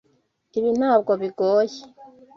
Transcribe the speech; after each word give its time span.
Ibi 0.57 0.71
ntabwo 0.79 1.11
bigoye. 1.21 1.79